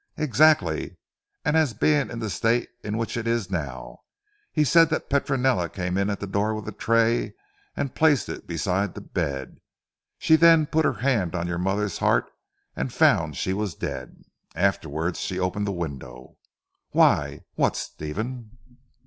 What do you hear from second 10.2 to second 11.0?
then put her